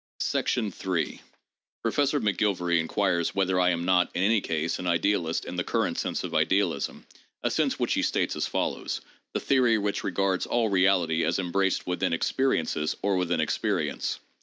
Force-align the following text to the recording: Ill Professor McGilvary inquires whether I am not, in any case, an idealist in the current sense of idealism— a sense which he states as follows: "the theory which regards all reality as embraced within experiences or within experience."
Ill 0.33 0.71
Professor 1.83 2.19
McGilvary 2.19 2.79
inquires 2.79 3.35
whether 3.35 3.59
I 3.59 3.69
am 3.69 3.85
not, 3.85 4.09
in 4.15 4.23
any 4.23 4.41
case, 4.41 4.79
an 4.79 4.87
idealist 4.87 5.45
in 5.45 5.57
the 5.57 5.63
current 5.63 5.99
sense 5.99 6.23
of 6.23 6.33
idealism— 6.33 7.05
a 7.43 7.51
sense 7.51 7.77
which 7.77 7.93
he 7.93 8.01
states 8.01 8.35
as 8.35 8.47
follows: 8.47 9.01
"the 9.35 9.39
theory 9.39 9.77
which 9.77 10.03
regards 10.03 10.47
all 10.47 10.69
reality 10.69 11.23
as 11.23 11.37
embraced 11.37 11.85
within 11.85 12.13
experiences 12.13 12.97
or 13.03 13.15
within 13.15 13.39
experience." 13.39 14.17